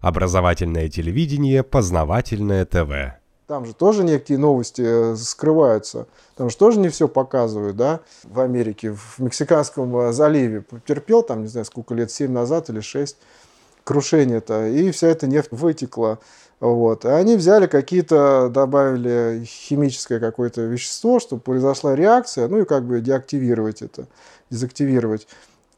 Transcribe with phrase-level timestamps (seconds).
[0.00, 3.18] Образовательное телевидение, познавательное ТВ.
[3.48, 6.06] Там же тоже некие новости э, скрываются.
[6.36, 8.00] Там же тоже не все показывают, да?
[8.24, 12.80] В Америке, в Мексиканском э, заливе потерпел там, не знаю, сколько лет, 7 назад или
[12.80, 13.16] 6,
[13.84, 16.18] крушение-то, и вся эта нефть вытекла.
[16.60, 17.06] Вот.
[17.06, 23.00] И они взяли какие-то, добавили химическое какое-то вещество, чтобы произошла реакция, ну и как бы
[23.00, 24.08] деактивировать это,
[24.50, 25.26] дезактивировать.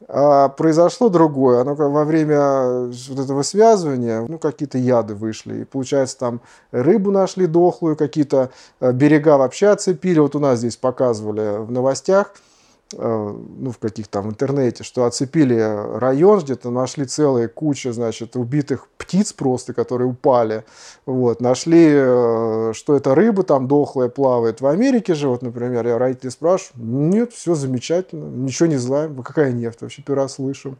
[0.07, 1.61] А произошло другое.
[1.61, 5.61] Оно во время вот этого связывания, ну, какие-то яды вышли.
[5.61, 6.41] И получается, там
[6.71, 10.19] рыбу нашли дохлую, какие-то э, берега вообще оцепили.
[10.19, 12.50] Вот у нас здесь показывали в новостях– Э,
[12.97, 15.55] ну, в каких-то там интернете, что оцепили
[15.97, 20.63] район, где-то нашли целые куча, значит, убитых птиц просто, которые упали.
[21.05, 21.41] Вот.
[21.41, 24.61] Нашли, э, что это рыба там дохлая плавает.
[24.61, 29.21] В Америке же, вот, например, я родители спрашиваю, нет, все замечательно, ничего не знаем.
[29.23, 29.81] Какая нефть?
[29.81, 30.77] Вообще первый раз слышим.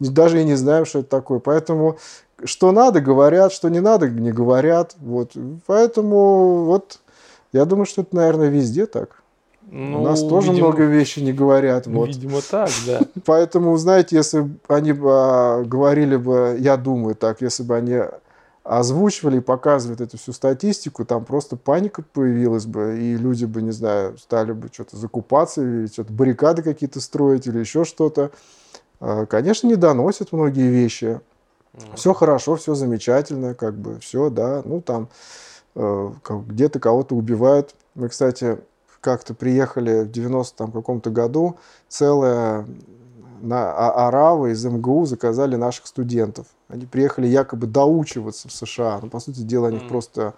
[0.00, 1.38] Даже и не знаем, что это такое.
[1.38, 1.98] Поэтому
[2.44, 4.94] что надо, говорят, что не надо, не говорят.
[4.98, 5.32] Вот.
[5.66, 7.00] Поэтому вот
[7.52, 9.23] я думаю, что это, наверное, везде так.
[9.70, 11.86] Ну, У нас тоже видимо, много вещей не говорят.
[11.86, 12.08] Вот.
[12.08, 13.00] Видимо, так, да.
[13.24, 18.00] Поэтому, знаете, если бы они а, говорили бы, я думаю так, если бы они
[18.62, 23.72] озвучивали и показывали эту всю статистику, там просто паника появилась бы, и люди бы, не
[23.72, 28.30] знаю, стали бы что-то закупаться, или что-то баррикады какие-то строить, или еще что-то.
[29.00, 31.20] А, конечно, не доносят многие вещи.
[31.94, 34.62] Все хорошо, все замечательно, как бы все, да.
[34.64, 35.08] Ну, там
[35.74, 37.74] э, где-то кого-то убивают.
[37.94, 38.58] Мы, кстати,
[39.04, 41.56] как-то приехали в 90-м каком-то году,
[41.88, 42.66] целая
[43.42, 46.46] на а, Арава из МГУ заказали наших студентов.
[46.68, 49.00] Они приехали якобы доучиваться в США.
[49.02, 49.88] Но, по сути дела, они mm.
[49.88, 50.32] просто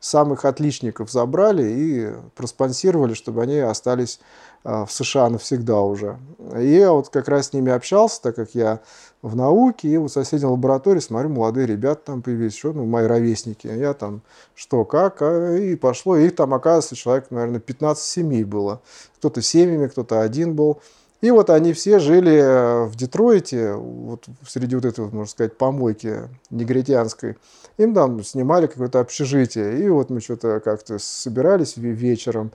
[0.00, 4.20] самых отличников забрали и проспонсировали, чтобы они остались
[4.64, 6.18] а, в США навсегда уже.
[6.56, 8.80] И я вот как раз с ними общался, так как я
[9.22, 13.06] в науке, и вот в соседней лаборатории смотрю, молодые ребята там появились, что, ну, мои
[13.06, 13.66] ровесники.
[13.66, 14.22] Я там,
[14.54, 16.16] что, как, а, и пошло.
[16.16, 18.80] Их там, оказывается, человек, наверное, 15 семей было.
[19.16, 20.80] Кто-то семьями, кто-то один был.
[21.20, 27.36] И вот они все жили в Детройте, вот среди вот этой, можно сказать, помойки негритянской.
[27.76, 29.80] Им там снимали какое-то общежитие.
[29.84, 32.52] И вот мы что-то как-то собирались вечером,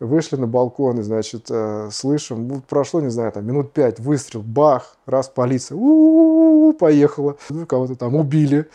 [0.00, 4.40] Вышли на балкон и, значит, э, слышим, ну, прошло, не знаю, там минут пять, выстрел,
[4.40, 8.66] бах, раз полиция, у-у-у, поехала, ну, кого-то там убили.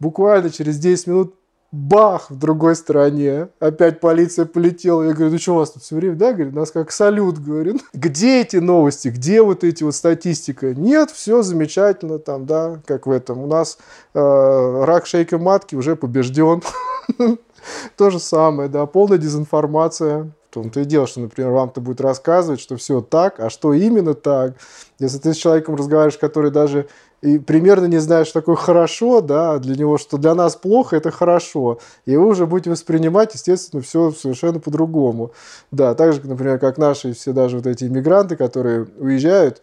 [0.00, 1.34] Буквально через 10 минут
[1.72, 3.48] бах, в другой стороне.
[3.58, 5.02] Опять полиция полетела.
[5.02, 6.16] Я говорю, ну что у вас тут все время?
[6.16, 7.78] Да, говорит, нас как салют, говорю.
[7.94, 9.08] Где эти новости?
[9.08, 10.74] Где вот эти вот статистика?
[10.74, 13.38] Нет, все замечательно там, да, как в этом.
[13.38, 13.78] У нас
[14.14, 16.62] э, рак шейка матки уже побежден.
[17.96, 22.76] То же самое, да, полная дезинформация том-то и дело, что, например, вам-то будет рассказывать, что
[22.76, 24.54] все так, а что именно так.
[24.98, 26.86] Если ты с человеком разговариваешь, который даже
[27.22, 31.10] и примерно не знает, что такое хорошо, да, для него, что для нас плохо, это
[31.10, 31.78] хорошо.
[32.04, 35.32] И вы уже будете воспринимать, естественно, все совершенно по-другому.
[35.70, 39.62] Да, так же, например, как наши все даже вот эти иммигранты, которые уезжают,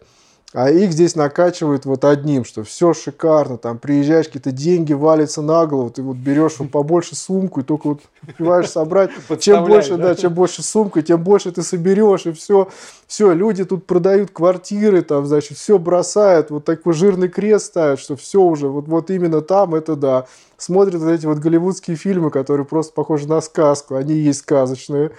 [0.52, 5.64] а их здесь накачивают вот одним, что все шикарно, там приезжаешь, какие-то деньги валятся на
[5.66, 9.10] голову, ты вот берешь вот побольше сумку и только вот успеваешь собрать.
[9.38, 10.08] Чем больше, да?
[10.08, 12.68] да, чем больше сумка, тем больше ты соберешь, и все.
[13.06, 18.16] Все, люди тут продают квартиры, там, значит, все бросают, вот такой жирный крест ставят, что
[18.16, 20.26] все уже, вот, вот именно там, это да.
[20.56, 25.12] Смотрят вот эти вот голливудские фильмы, которые просто похожи на сказку, они есть сказочные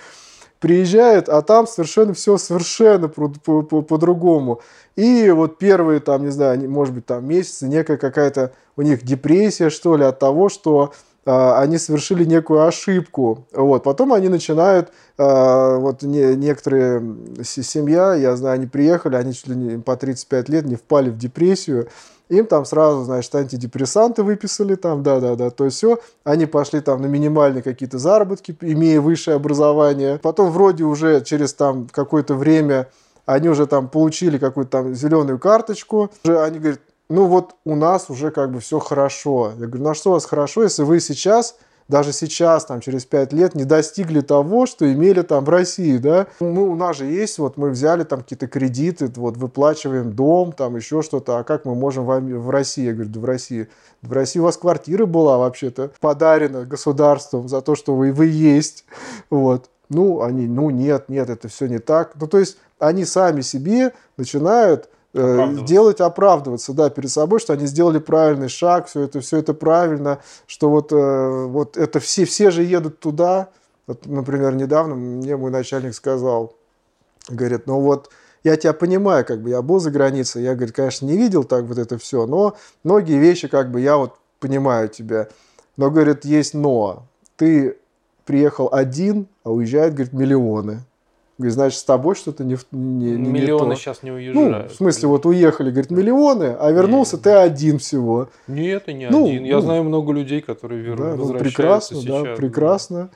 [0.61, 4.55] приезжает, а там совершенно все совершенно по-другому.
[4.55, 4.63] По, по,
[4.95, 9.69] и вот первые, там, не знаю, может быть, там месяцы, некая какая-то у них депрессия,
[9.69, 10.93] что ли, от того, что
[11.25, 13.47] они совершили некую ошибку.
[13.53, 13.83] Вот.
[13.83, 17.01] Потом они начинают, э, вот не, некоторые
[17.43, 21.17] семья, я знаю, они приехали, они чуть ли не по 35 лет не впали в
[21.17, 21.89] депрессию,
[22.29, 27.61] им там сразу, значит, антидепрессанты выписали там, да-да-да, то все, они пошли там на минимальные
[27.61, 32.87] какие-то заработки, имея высшее образование, потом вроде уже через там какое-то время
[33.25, 36.79] они уже там получили какую-то там зеленую карточку, уже они говорят,
[37.11, 39.51] ну вот у нас уже как бы все хорошо.
[39.59, 41.57] Я говорю, ну а что у вас хорошо, если вы сейчас
[41.91, 46.27] даже сейчас, там, через пять лет, не достигли того, что имели там в России, да.
[46.39, 50.77] Мы, у нас же есть, вот мы взяли там какие-то кредиты, вот выплачиваем дом, там
[50.77, 52.85] еще что-то, а как мы можем в, в России?
[52.85, 53.67] Я говорю, да в России.
[54.01, 58.85] В России у вас квартира была вообще-то подарена государством за то, что вы, вы есть,
[59.29, 59.69] вот.
[59.89, 62.13] Ну, они, ну нет, нет, это все не так.
[62.15, 67.65] Ну, то есть они сами себе начинают Э, делать, оправдываться, да, перед собой, что они
[67.65, 72.49] сделали правильный шаг, все это, все это правильно, что вот, э, вот это все, все
[72.49, 73.49] же едут туда.
[73.87, 76.55] Вот, например, недавно мне мой начальник сказал,
[77.27, 78.09] говорит, ну вот,
[78.45, 81.65] я тебя понимаю, как бы я был за границей, я, говорит, конечно, не видел так
[81.65, 82.55] вот это все, но
[82.85, 85.27] многие вещи, как бы я вот понимаю тебя.
[85.75, 87.05] Но, говорит, есть но.
[87.35, 87.77] Ты
[88.25, 90.83] приехал один, а уезжает, говорит, миллионы.
[91.41, 93.81] Говорит, значит, с тобой что-то не, не, не Миллионы не то.
[93.81, 94.71] сейчас не Ну, уезжают.
[94.71, 97.23] в смысле, вот уехали, говорит, миллионы, а вернулся Не.
[97.23, 98.29] ты один всего.
[98.47, 99.43] Нет, и не Ну, один.
[99.43, 99.61] Я ну.
[99.61, 100.97] знаю много людей, которые вер...
[100.97, 102.23] Да, ну, прекрасно, сейчас.
[102.23, 103.09] да, прекрасно.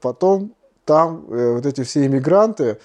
[0.00, 0.52] Потом
[0.84, 2.78] там э, вот эти все иммигранты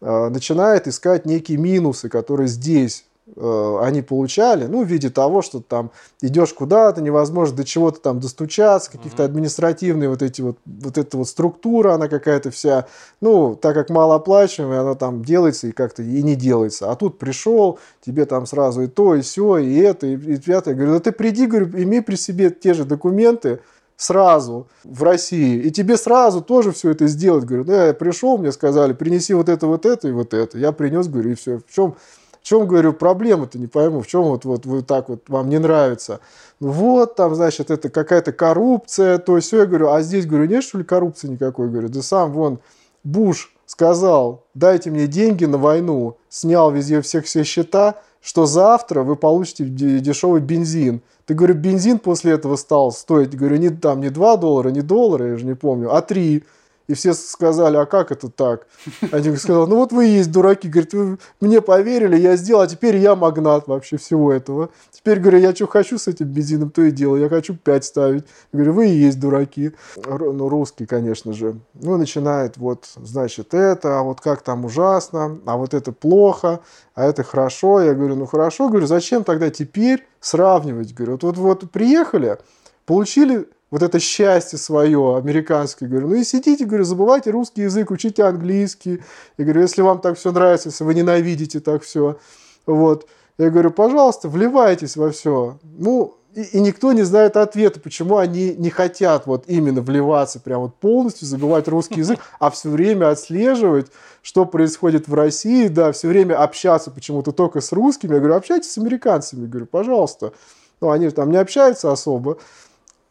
[0.00, 3.04] э, начинают искать некие минусы, которые здесь
[3.36, 8.90] они получали, ну, в виде того, что там идешь куда-то, невозможно до чего-то там достучаться,
[8.90, 12.86] каких-то административные вот эти вот, вот эта вот структура, она какая-то вся,
[13.20, 16.90] ну, так как малооплачиваемая, она там делается и как-то и не делается.
[16.90, 20.74] А тут пришел, тебе там сразу и то, и все, и это, и, и пятое.
[20.74, 23.60] Я говорю, да ты приди, говорю, имей при себе те же документы,
[23.96, 27.44] сразу в России, и тебе сразу тоже все это сделать.
[27.44, 30.58] Говорю, да, я пришел, мне сказали, принеси вот это, вот это и вот это.
[30.58, 31.58] Я принес, говорю, и все.
[31.58, 31.94] В чем,
[32.42, 35.58] в чем говорю, проблема-то не пойму, в чем вот, вот вы так вот вам не
[35.58, 36.20] нравится.
[36.58, 39.60] Ну вот, там, значит, это какая-то коррупция, то все.
[39.60, 41.68] Я говорю, а здесь, говорю, нет, что ли, коррупции никакой?
[41.68, 42.58] Говорю, да сам вон
[43.04, 49.16] Буш сказал, дайте мне деньги на войну, снял везде всех все счета, что завтра вы
[49.16, 51.00] получите де- дешевый бензин.
[51.26, 55.28] Ты, говорю, бензин после этого стал стоить, говорю, не, там, не 2 доллара, не доллара,
[55.28, 56.42] я же не помню, а 3.
[56.88, 58.66] И все сказали, а как это так?
[59.12, 60.68] Один сказал, ну вот вы и есть дураки.
[60.68, 64.70] Говорит, вы мне поверили, я сделал, а теперь я магнат вообще всего этого.
[64.90, 67.22] Теперь, говорю, я что хочу с этим бензином, то и делаю.
[67.22, 68.24] Я хочу 5 ставить.
[68.52, 69.72] Говорю, вы и есть дураки.
[70.06, 71.56] Ну, русский, конечно же.
[71.74, 76.60] Ну, начинает вот, значит, это, а вот как там ужасно, а вот это плохо,
[76.94, 77.80] а это хорошо.
[77.80, 80.94] Я говорю, ну хорошо, говорю, зачем тогда теперь сравнивать?
[80.94, 82.38] Говорю, вот, вот, вот приехали,
[82.86, 88.22] получили вот это счастье свое американское, говорю, ну и сидите, говорю, забывайте русский язык, учите
[88.22, 89.02] английский.
[89.38, 92.18] Я говорю, если вам так все нравится, если вы ненавидите так все,
[92.66, 93.08] вот.
[93.38, 95.58] Я говорю, пожалуйста, вливайтесь во все.
[95.62, 100.60] Ну, и, и никто не знает ответа, почему они не хотят вот именно вливаться прям
[100.60, 103.86] вот полностью, забывать русский язык, а все время отслеживать,
[104.20, 108.12] что происходит в России, да, все время общаться почему-то только с русскими.
[108.12, 110.34] Я говорю, общайтесь с американцами, Я говорю, пожалуйста.
[110.82, 112.36] Ну, они же там не общаются особо.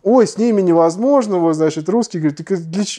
[0.04, 2.40] Ой, с ними невозможно, вот, значит, русский говорит,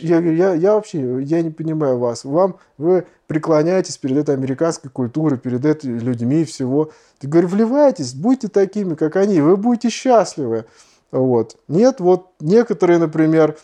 [0.03, 5.37] я я, я вообще, я не понимаю вас, вам, вы преклоняетесь перед этой американской культурой,
[5.37, 6.93] перед этими людьми и всего.
[7.19, 10.65] Ты говорю, вливайтесь, будьте такими, как они, вы будете счастливы.
[11.11, 11.57] Вот.
[11.67, 13.57] Нет, вот некоторые, например,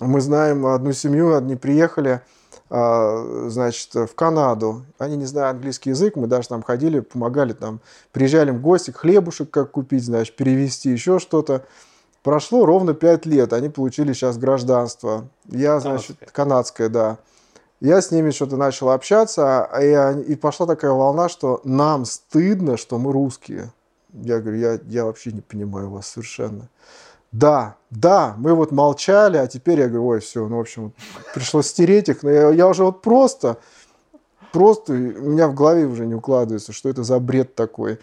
[0.00, 2.22] мы знаем одну семью, они приехали,
[2.70, 4.84] а, значит, в Канаду.
[4.98, 7.80] Они не знают английский язык, мы даже там ходили, помогали там,
[8.10, 11.64] приезжали в гости, хлебушек как купить, значит, перевести, еще что-то.
[12.28, 15.30] Прошло ровно пять лет, они получили сейчас гражданство.
[15.46, 16.28] Я, значит, Канадское.
[16.30, 17.18] канадское, да.
[17.80, 22.76] Я с ними что-то начал общаться, а и, и пошла такая волна, что нам стыдно,
[22.76, 23.72] что мы русские.
[24.12, 26.68] Я говорю, я, я вообще не понимаю вас совершенно.
[27.32, 30.92] Да, да, мы вот молчали, а теперь я говорю, ой, все, ну, в общем,
[31.32, 33.56] пришлось стереть их, но я, я уже вот просто,
[34.52, 37.98] просто у меня в голове уже не укладывается, что это за бред такой.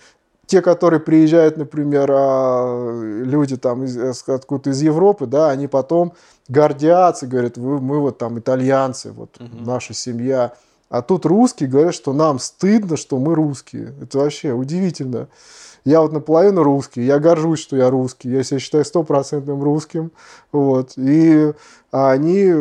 [0.47, 6.13] Те, которые приезжают, например, а, люди там из- из- откуда-то из Европы, да, они потом
[6.47, 9.63] гордятся, говорят, вы, мы вот там итальянцы, вот Мгм.
[9.63, 10.53] наша семья.
[10.89, 13.93] А тут русские говорят, что нам стыдно, что мы русские.
[14.01, 15.27] Это вообще удивительно.
[15.85, 20.11] Я вот наполовину русский, я горжусь, что я русский, я себя считаю стопроцентным русским,
[20.51, 21.53] вот, и
[21.91, 22.51] а они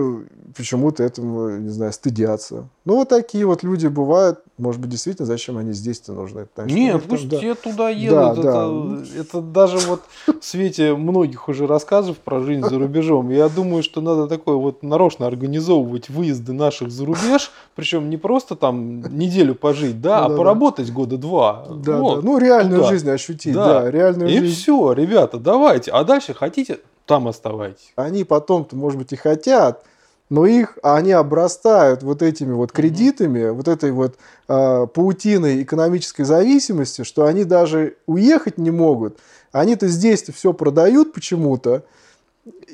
[0.56, 2.68] почему-то этому, не знаю, стыдятся.
[2.84, 6.40] Ну, вот такие вот люди бывают, может быть, действительно, зачем они здесь-то нужны?
[6.40, 7.38] Это, значит, у Нет, там, пусть да.
[7.40, 8.40] те туда едут.
[8.40, 8.50] да.
[8.50, 10.02] это, это даже вот
[10.40, 13.30] в свете многих уже рассказов про жизнь за рубежом.
[13.30, 18.54] Я думаю, что надо такое вот нарочно организовывать выезды наших за рубеж, причем не просто
[18.54, 20.36] там неделю пожить, да, Ну а да, да.
[20.36, 21.66] поработать года два.
[21.68, 22.20] Да, Вот.
[22.20, 22.22] да.
[22.22, 22.90] Ну, реальную туда.
[22.90, 23.82] жизнь ощутить, Да.
[23.82, 24.54] да, реальную И жизнь.
[24.60, 25.90] все, ребята, давайте.
[25.90, 27.92] А дальше хотите, там оставайтесь.
[27.96, 29.84] Они потом-то, может быть, и хотят,
[30.30, 34.16] но их, а они обрастают вот этими вот кредитами, вот этой вот
[34.48, 39.18] а, паутиной экономической зависимости, что они даже уехать не могут.
[39.52, 41.82] Они-то здесь-то все продают почему-то, и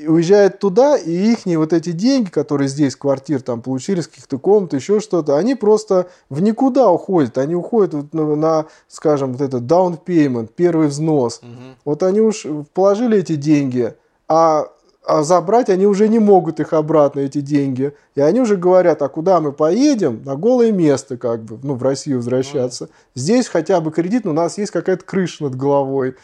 [0.06, 4.74] уезжают туда, и их вот эти деньги, которые здесь, квартир там получили, с каких-то комнат,
[4.74, 7.38] еще что-то, они просто в никуда уходят.
[7.38, 11.40] Они уходят вот на, на, скажем, вот этот down payment, первый взнос.
[11.84, 13.94] Вот они уж положили эти деньги,
[14.28, 14.68] а,
[15.06, 17.94] а забрать они уже не могут их обратно, эти деньги.
[18.14, 20.22] И они уже говорят, а куда мы поедем?
[20.24, 22.88] На голое место, как бы, ну, в Россию возвращаться.
[23.14, 26.16] Здесь хотя бы кредит, но у нас есть какая-то крыша над головой.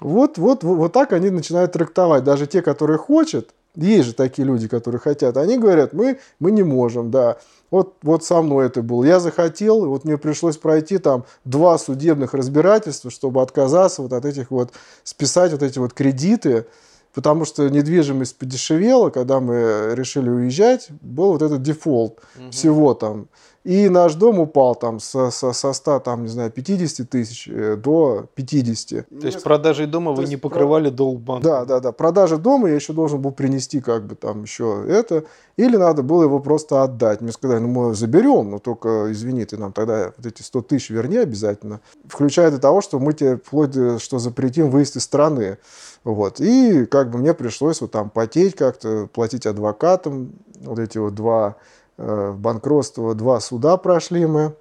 [0.00, 2.24] Вот, вот, вот, вот так они начинают трактовать.
[2.24, 5.36] Даже те, которые хотят, Есть же такие люди, которые хотят.
[5.36, 7.36] Они говорят, мы, мы не можем, да.
[7.70, 9.04] Вот, вот со мной это было.
[9.04, 14.50] Я захотел, вот мне пришлось пройти там два судебных разбирательства, чтобы отказаться вот от этих
[14.50, 14.72] вот,
[15.02, 16.66] списать вот эти вот кредиты,
[17.12, 22.50] потому что недвижимость подешевела, когда мы решили уезжать, был вот этот дефолт угу.
[22.50, 23.28] всего там.
[23.66, 27.74] И наш дом упал там со, со, со 100, там, не знаю, 50 тысяч э,
[27.74, 29.08] до 50.
[29.08, 30.96] То есть продажей дома вы не покрывали про...
[30.96, 31.48] долг банка?
[31.48, 31.90] Да, да, да.
[31.90, 35.24] Продажи дома я еще должен был принести как бы там еще это.
[35.56, 37.20] Или надо было его просто отдать.
[37.20, 40.90] Мне сказали, ну мы заберем, но только, извини, ты нам тогда вот эти 100 тысяч
[40.90, 41.80] верни обязательно.
[42.06, 45.58] Включая до того, что мы тебе вплоть до, что запретим выезд из страны.
[46.04, 46.38] Вот.
[46.38, 50.30] И как бы мне пришлось вот там потеть как-то, платить адвокатам
[50.60, 51.56] вот эти вот два
[51.98, 54.54] Э, банкротство, два суда прошли мы.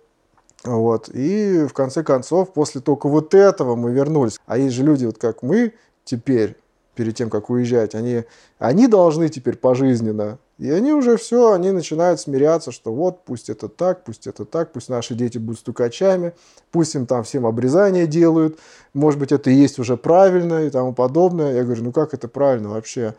[0.63, 1.09] Вот.
[1.13, 4.39] И в конце концов, после только вот этого мы вернулись.
[4.45, 5.73] А есть же люди, вот как мы
[6.05, 6.55] теперь,
[6.95, 8.23] перед тем, как уезжать, они,
[8.57, 10.39] они должны теперь пожизненно.
[10.57, 14.71] И они уже все, они начинают смиряться, что вот, пусть это так, пусть это так,
[14.71, 16.33] пусть наши дети будут стукачами,
[16.71, 18.57] пусть им там всем обрезание делают,
[18.93, 21.53] может быть, это и есть уже правильно и тому подобное.
[21.53, 23.15] Я говорю, ну как это правильно вообще?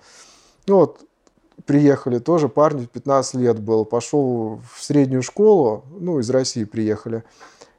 [0.66, 1.02] Ну вот,
[1.64, 7.25] приехали тоже, парни 15 лет был, пошел в среднюю школу, ну, из России приехали,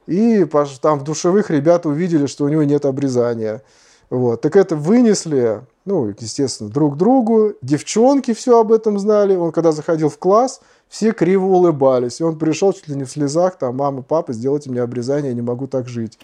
[0.06, 0.44] и
[0.80, 3.62] там в душевых ребята увидели, что у него нет обрезания.
[4.10, 4.40] Вот.
[4.40, 7.52] Так это вынесли, ну, естественно, друг другу.
[7.60, 9.36] Девчонки все об этом знали.
[9.36, 12.20] Он когда заходил в класс, все криво улыбались.
[12.20, 15.34] И он пришел чуть ли не в слезах, там, мама, папа, сделайте мне обрезание, я
[15.34, 16.18] не могу так жить.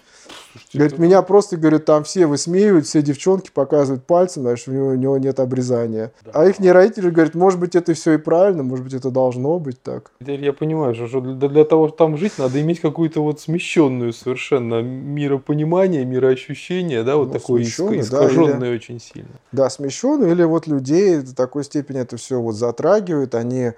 [0.53, 1.01] Слушайте, говорит, это...
[1.01, 5.17] меня просто, говорит, там все высмеивают, все девчонки показывают пальцем, знаешь, у него, у него
[5.17, 6.11] нет обрезания.
[6.23, 6.31] Да.
[6.33, 9.59] А их не родители говорят, может быть, это все и правильно, может быть, это должно
[9.59, 10.11] быть так.
[10.19, 14.13] Теперь я понимаю, что для, для того, чтобы там жить, надо иметь какую-то вот смещенную
[14.13, 18.75] совершенно миропонимание, мироощущение, да, вот ну, такое искаженное да, или...
[18.75, 19.29] очень сильно.
[19.51, 23.73] Да, смещенное, или вот людей до такой степени это все вот затрагивает, они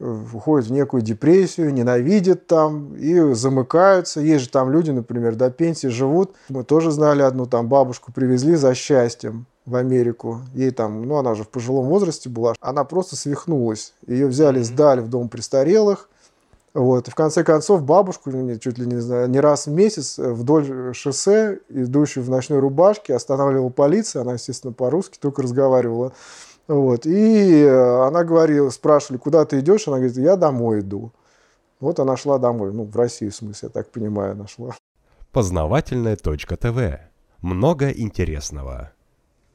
[0.00, 4.20] входят в некую депрессию, ненавидят там и замыкаются.
[4.20, 6.32] Есть же там люди, например, до пенсии живут.
[6.48, 10.40] Мы тоже знали одну там бабушку привезли за счастьем в Америку.
[10.54, 12.54] Ей там, ну она же в пожилом возрасте была.
[12.60, 13.94] Она просто свихнулась.
[14.06, 16.08] Ее взяли, сдали в дом престарелых.
[16.72, 17.08] Вот.
[17.08, 21.58] И в конце концов бабушку, чуть ли не знаю, не раз в месяц вдоль шоссе,
[21.68, 24.22] идущую в ночной рубашке, останавливала полиция.
[24.22, 26.12] Она, естественно, по-русски только разговаривала.
[26.70, 27.04] Вот.
[27.04, 29.88] И э, она говорила, спрашивали, куда ты идешь?
[29.88, 31.10] Она говорит, я домой иду.
[31.80, 32.72] Вот она шла домой.
[32.72, 34.76] Ну, в Россию, в смысле, я так понимаю, она шла.
[35.32, 37.00] Познавательная точка ТВ.
[37.42, 38.92] Много интересного.